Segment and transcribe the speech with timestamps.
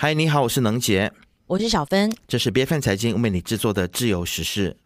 [0.00, 1.12] 嗨，你好，我是能杰，
[1.48, 4.76] 我是小芬，这是 B F N 财经为你制作的自由时事。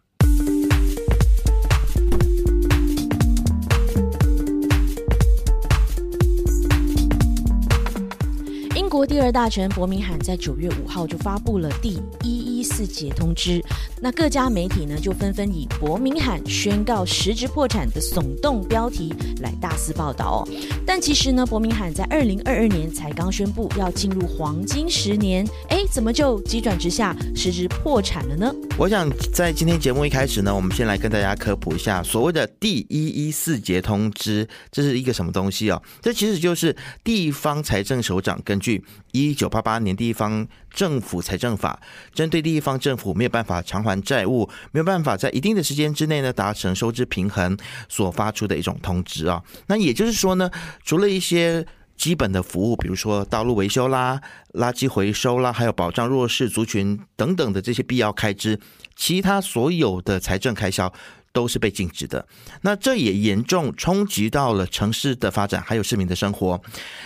[8.75, 13.61] 英国第二大臣伯明翰在九月五号就发布了第一一四节通知。
[13.99, 20.47] 那各家媒体呢，就纷纷以“伯明翰宣告实质破产”的耸动标题来大肆报道哦。
[20.85, 28.49] 但其实呢，伯明翰在二零二二年才刚宣布要进入黄金十年，哎，怎么就急转直下，实质破产了呢？
[28.77, 35.81] 我想在今天节目一开始呢，我们先来跟大家科普一下所谓的第一一四节通知，这是一个什么东西哦？
[36.01, 41.79] 这其实就是地方财政首长根据一九八八年地方政府财政法，
[42.13, 43.99] 针对地地方政府没有办法偿还。
[44.03, 47.57] 债务没有办法在一定的时间之内呢达成收支平衡
[47.87, 50.51] 所发出的一种通知啊，那也就是说呢，
[50.83, 54.21] 除了一些基本的服务，比如说道路维修啦、
[54.53, 58.59] 垃圾回收啦，还有保障弱势族群等等的这些必要开支，
[58.95, 60.93] 其他所有的财政开销。
[61.33, 62.25] 都是被禁止的，
[62.61, 66.61] 那这也严重冲击到了城市的发展，还有市民的生活。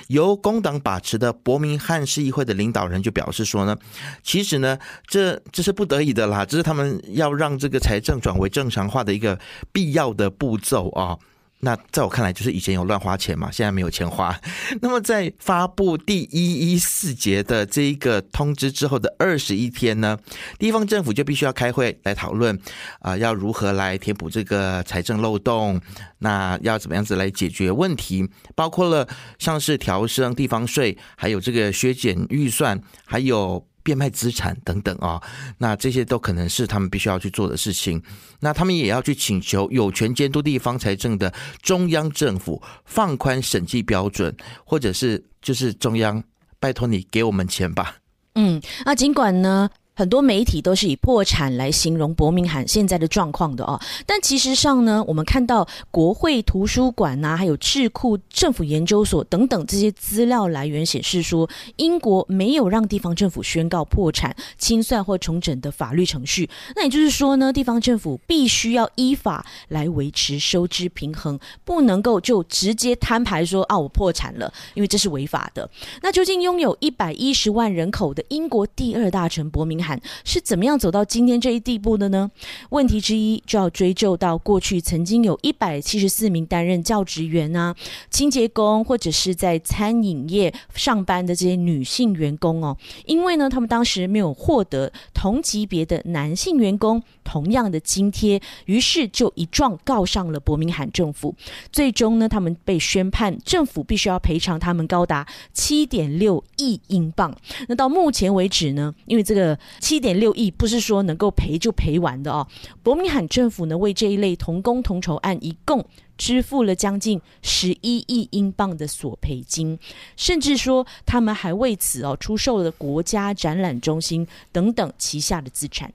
[0.08, 3.76] 由工党把持的伯明翰市议会的领导人就表示说呢，
[4.22, 9.40] 其实呢，这这是不得已的啦，这是他们要让这个财政转为正常化的一个
[9.72, 11.18] 必要的步骤啊。
[11.60, 14.40] 那在我看来，就是以前有乱花钱嘛，现在没有钱花。
[14.80, 20.18] 那么在发布第一一四节的这一个通知之后的二十一天呢，
[20.60, 22.58] 地方政府就必须要开会来讨论
[23.00, 25.82] 啊，要如何来填补这个财政漏洞，
[26.20, 29.08] 那要怎么样子来解决问题，包括了
[29.40, 33.66] 像是调升地方税，还有这个削减预算，还有。
[33.88, 35.22] 变卖资产等等啊，
[35.60, 38.04] 那这些都可能是他们必须要去做的事情。
[38.42, 44.36] 那他们也要去请求有权监督地方财政的中央政府放宽审计标准，
[44.66, 46.22] 或者是就是中央
[46.60, 47.96] 拜托你给我们钱吧。
[48.36, 49.70] 嗯，那尽管呢。
[49.98, 66.48] 很多媒体都是以破产来形容伯明翰现在的状况的哦，但其实上呢，我们看到国会图书馆呐，还有智库、政府研究所等等这些资料来源显示说，英国没有让地方政府宣告破产、清算或重整的法律程序。
[66.76, 75.68] 那也就是说呢，地方政府必须要依法来维持收支平衡，不能够就直接摊牌说啊，我破产了，因为这是违法的。
[76.04, 79.87] 那究竟拥有一百一十万人口的英国第二大城伯明翰？
[80.24, 82.32] 是怎么样走到今天这一地步的呢？
[82.70, 87.76] 问题之一就要追究到过去曾经有一百七十四名担任教职员啊、
[88.10, 92.76] 清洁工或者是在餐饮业上班的这些女性员工哦，
[93.06, 101.36] 因为呢，他们当时没有获得同级别的男性员工同样的津贴，于是就一状告上了伯明翰政府。
[101.72, 107.36] 最终呢，他们被宣判政府必须要赔偿他们高达七点六亿英镑。
[107.68, 109.58] 那到目前为止呢，因为这个。
[109.80, 112.48] 七点六亿不是说能够赔就赔完的哦。
[112.84, 115.86] 伯明翰政府呢，为这一类同工同酬案一共
[116.18, 119.78] 支付了将近十一亿英镑的索赔金，
[120.16, 125.94] 甚至说他们还为此哦出售了国家展览中心等等旗下的资产。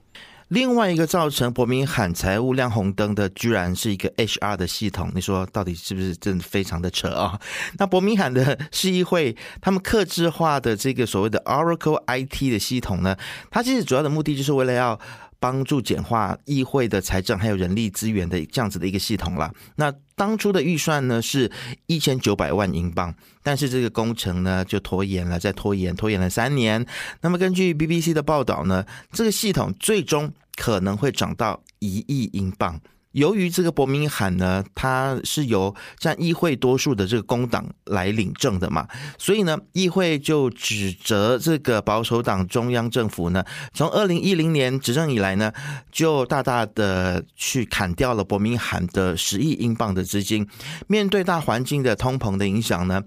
[0.49, 5.11] 另外一个造成伯明翰财务亮红灯的，居然是一个 HR 的系统。
[5.15, 7.39] 你说到底是不是真的非常的扯啊？
[7.79, 13.15] 那伯明翰的市议会他们克制化的这个所谓的 Oracle IT 的系统呢，
[13.49, 14.99] 它其实主要的目的就是为了要
[15.43, 19.53] 帮助简化议会的财政还有人力资源的这样子的一个系统了。
[19.75, 21.51] 那当初的预算呢是
[21.87, 26.85] 一千九百万英镑，但是这个工程呢就拖延了，再拖延，拖延了三年。
[27.19, 30.31] 那么根据 BBC 的报道呢，这个系统最终。
[30.55, 32.79] 可能会涨到一亿英镑。
[33.13, 38.87] 由于这个伯明翰呢，它是由占议会多数的这个工党来领证的嘛，
[39.17, 43.43] 所以呢，议会就指责这个保守党中央政府呢，
[43.73, 45.51] 从二零一零年执政以来呢，
[45.91, 50.47] 就大大的去砍掉了伯明翰的十亿英镑的资金。
[50.87, 53.01] 面对大环境的通膨的影响呢。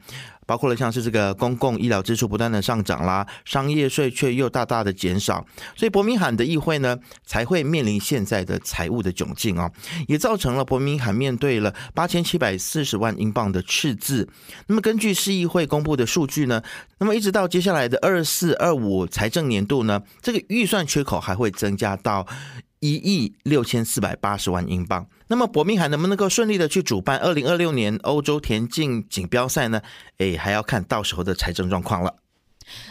[0.47, 5.44] 包括了像是这个公共医疗支出不断的上涨啦，商业税却又大大的减少，
[5.75, 9.70] 所以伯明翰的议会呢才会面临现在的财务的窘境啊，
[10.06, 14.29] 也造成了伯明翰面对了八千七百四十万英镑的赤字。
[14.69, 16.62] 那么根据市议会公布的数据呢，
[16.99, 22.26] 那么一直到接下来的二四二五财政年度呢，这个预算缺口还会增加到
[22.81, 25.06] 一亿六千四百八十万英镑。
[25.28, 29.81] 那么伯明翰能不能够顺利的去主办二零二六年欧洲田径锦标赛呢？
[30.19, 32.14] 哎，还要看到时候的财政状况了。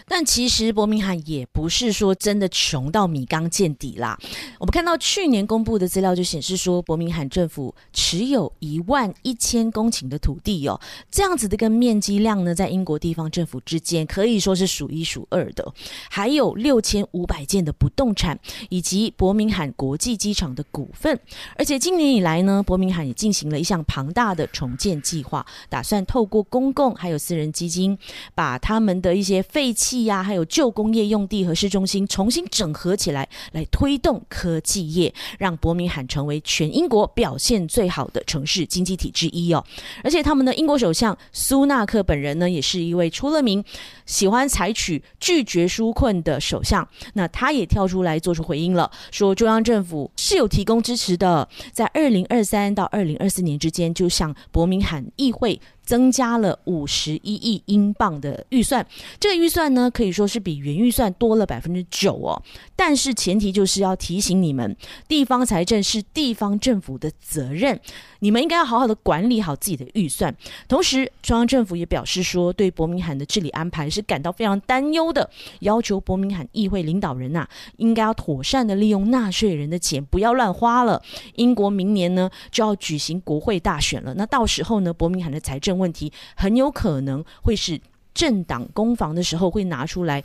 [0.07, 4.17] 但其实伯明翰也不是说真的穷到米缸见底啦。
[4.59, 10.79] 我们看到去年公布的资料就显示说，伯明翰政府持有一万一千公顷的土地哦，
[11.11, 15.73] 这样子的一个面积量呢，在英国地方政府之间可以说是数一数二的。
[16.09, 18.39] 还有六千五百件的不动产，
[18.69, 21.19] 以及伯明翰国际机场的股份。
[21.57, 27.97] 而且今年以来呢，伯明翰也进行了一项庞大的重建计划，打算透过公共还有私人基金，
[28.33, 39.65] 把他们的一些废废弃呀，还有旧工业用地和市中心重新整合起来，来推动科技业，让伯明翰成为全英国表现最好的城市经济体之一哦。
[40.03, 43.65] 而且他们的英国首相苏纳克本人呢，也是一位出了名
[44.05, 46.87] 喜欢采取拒绝纾困的首相。
[47.15, 55.59] 那他也跳出来做出回应了，说中央政府是有提供支持的，在二零二三到二零二四年之间，就向伯明翰议会。
[55.85, 58.85] 增加了五十一亿英镑的预算，
[59.19, 62.41] 这个预算呢可以说是比原预算多了百分之九哦。
[62.75, 64.75] 但是前提就是要提醒你们，
[65.07, 67.79] 地方财政是地方政府的责任，
[68.19, 70.35] 你们应该要好好的管理好自己的预算。
[70.67, 75.29] 同时，中央政府也表示说，对伯明翰的治理安排是感到非常担忧的，
[75.59, 77.47] 要求伯明翰议会领导人呐，
[77.77, 81.01] 应该要妥善的利用纳税人的钱，不要乱花了。
[81.35, 87.79] 英国明年呢就要举行国会大选了，那到时候呢，伯明翰的财政问题很有可能会是
[88.13, 90.23] 政党攻防的时候会拿出来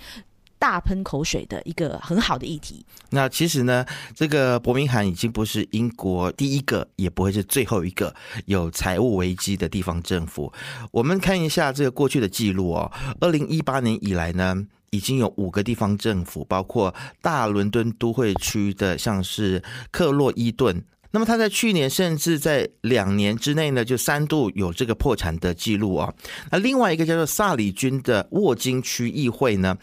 [0.58, 2.84] 大喷口水的一个很好的议题。
[3.08, 8.14] 那其实呢，这个伯明翰已经不是英国第一个，也不会是最后一个
[8.44, 10.52] 有财务危机的地方政府。
[10.92, 20.84] 我们看一下这个过去的记录哦，二零一八年以来呢，已经有五个地方政府，包括大伦敦都会区的，像是克洛伊顿。
[21.12, 26.12] 那么他在去年甚至在两年之内呢，就三度有这个破产的记录啊。
[26.50, 29.76] 那另外一个叫做萨里军的沃金区议会呢，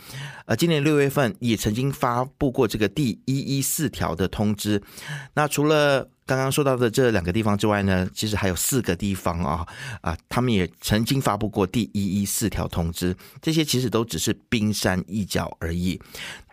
[0.48, 4.82] 呃，今年六月份也曾经发布过这个第一一四条的通知。
[5.34, 9.68] 那除了刚刚说到的这两个地方之外呢，其实还有四个地方啊
[10.00, 13.14] 啊，他们也曾经发布过第一一四条通知。
[13.42, 16.00] 这些其实都只是冰山一角而已。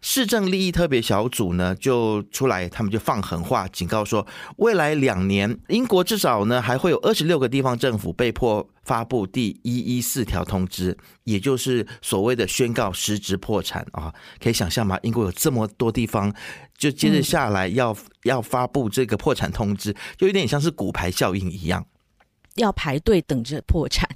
[0.02, 4.26] 市政利益特别小组呢就出来，他们就放狠话，警告说，
[4.56, 14.12] 未来两年英国至少呢还会有二十六个地方政府被迫发布第一一四条通知，也就是所谓的宣告实质破产啊。
[14.42, 14.98] 可以想象吗？
[15.02, 16.34] 英国有这么多地方，
[16.76, 21.86] 就接着下来要要发布这个破产通知，就有点像是骨牌效应一样。
[22.56, 24.08] 要排队等着破产。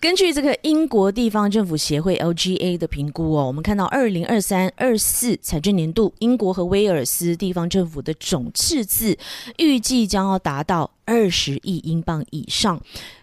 [0.00, 9.16] 根据这个英国地方政府协会 LGA 的评估哦，我们看到二零二三二四财政年度，英国和威尔斯地方政府的总赤字
[9.58, 12.78] 预计将要达到二十亿英镑以上。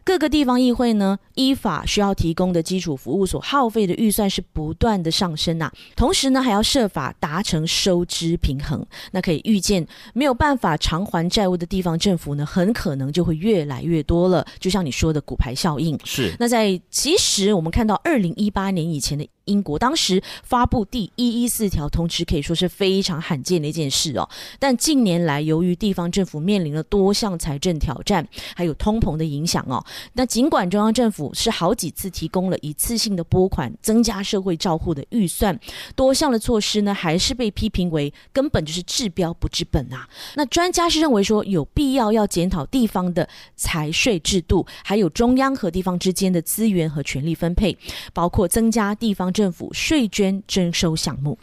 [0.06, 5.72] 各个地方议会呢，依法需要提供的基础服务所耗费的预算是不断的上升呐。
[5.96, 8.86] 同时呢，还要设法达成收支平衡。
[9.12, 14.46] 那可以预见，没有办法偿还债务的地方政府呢，很可能就会越来越多了。
[14.60, 16.36] 就像你说的骨牌效应，是。
[16.40, 19.28] 那在其实我们看到二零一八年以前的。
[19.46, 24.30] 英国当时发布第一一四条通知，可以说是非常罕见的一件事哦。
[24.58, 28.26] 但近年来，由于地方政府面临了多项财政挑战，
[28.56, 35.60] 还有通膨的影响哦，那尽管中央政府是好几次提供了一次性的拨款，增加社会照护的预算，
[35.96, 40.08] 多项的措施呢，还是被批评为根本就是治标不治本啊。
[40.36, 47.78] 那专家是认为说，有必要要检讨地方的财税制度，还有中央和地方之间的资源和权力分配，
[48.14, 49.33] 包括增加地方。
[49.34, 51.38] 政府税捐征收项目。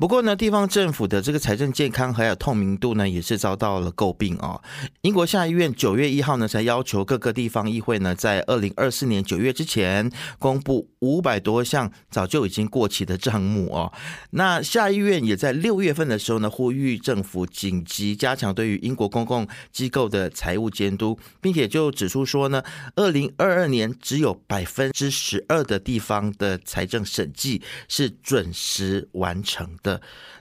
[0.00, 4.58] 不过呢，地方政府的这个财政健康还有透明度呢，也是遭到了诟病啊。
[5.02, 13.92] 英国下议院九月一号呢，才要求各个地方议会呢，在二零二四年九月之前公布五百多项早就已经过期的账目哦。
[14.30, 22.62] 那下议院也在六月份的时候呢，呼吁政府紧急加强对于英国公共机构的财务监督，并且就指出说呢，
[22.96, 29.89] 二零二二年只有百分之十二的地方的财政审计是准时完成的。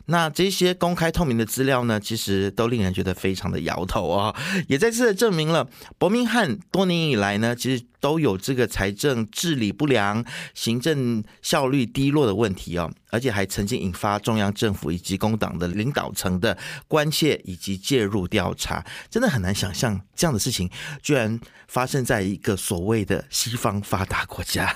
[0.05, 4.35] 那这些公开透明的资料呢，其实都令人觉得非常的摇头啊，
[4.67, 10.25] 也再次的证明了伯明翰多年以来呢，其实都有这个财政治理不良、
[10.55, 20.67] 行政效率低落的问题哦，而且还曾经引发中央政府以及工党的领导层的关切以及介入调查，真的很难想象这样的事情
[21.03, 24.75] 居然发生在一个所谓的西方发达国家。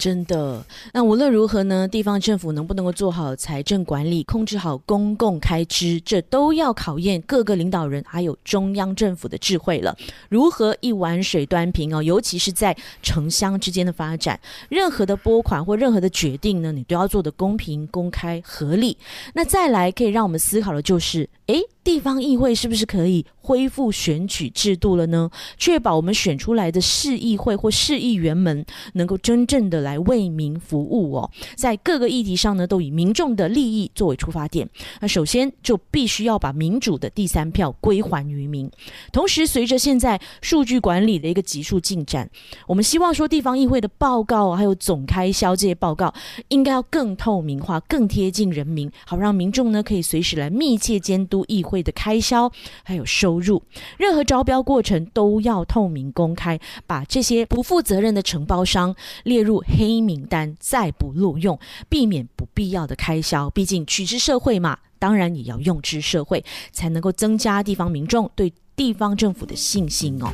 [0.00, 0.64] 真的，
[0.94, 9.94] 那无论如何呢，地方政府能不能够做好财政管理，控制好公共开支，这都要考验各个领导人还有中央政府的智慧了。
[10.30, 12.02] 如何一碗水端平哦？
[12.02, 14.40] 尤其是在城乡之间的发展，
[14.70, 18.96] 任何的拨款或任何的决定呢，你都要做的公平、公开、合理。
[19.34, 21.60] 那再来可以让我们思考的就是，诶。
[21.90, 25.28] 地方议会是不是可以恢复选举制度了呢？
[25.56, 34.68] 确保我们选出来的市议会或市议员们能够真正的来为民服务哦，在各个议题上呢，都以民众的利益作为出发点。
[35.00, 38.70] 那首先就必须要把民主的第三票归还于民。
[39.12, 42.30] 同时，随着现在数据管理的一个急速进展，
[42.66, 46.12] 我们希望说地方议会的报告还有总开销这些报告
[46.48, 51.64] 应该要更透明化、更贴近人民，好让民众呢可以随时来密切监督议。
[51.70, 52.50] 会的开销
[52.82, 53.62] 还有收入，
[53.98, 58.94] 任何招标过程都要透明公开，把这些不负责任的承包商
[59.24, 61.58] 列入黑名单，再不录用，
[61.88, 63.50] 避免不必要的开销。
[63.50, 70.32] 毕竟取之社会嘛，当然也要用之社会，才能够增加地方民众对地方政府的信心哦。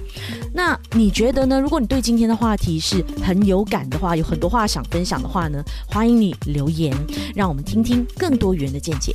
[0.55, 1.61] 那你觉得呢？
[1.61, 6.97] 如果你对今天的话题是很有感的话，有很多话想分享的话呢，欢迎你留言，
[7.35, 9.13] 让我们听听更多元的见解。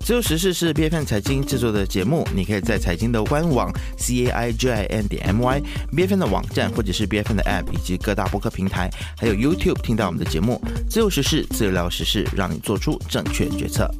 [0.00, 5.60] 自由时事是 B F N 财经制作的节目，你可以在财经的官网 c a i j i n 点 m y
[5.94, 10.58] B F N 的网站，或者是 B F N 的 App，以及各大播客平台，还有 YouTube 听到我们的节目。
[10.88, 13.90] 自由时事，自由聊时事，让你做出正确决策。